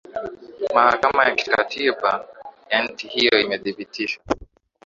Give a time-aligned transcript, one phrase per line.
[0.75, 2.25] mahakama ya katiba
[2.69, 4.19] ya nchi hiyo imethibitisha